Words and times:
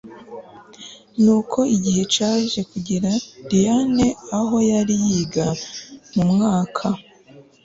Nuko 1.21 1.59
igihe 1.75 2.01
caje 2.13 2.61
kugera 2.71 3.11
Diane 3.49 4.07
aho 4.39 4.55
yari 4.71 4.95
yiga 5.11 5.47
mumwaka 6.13 6.87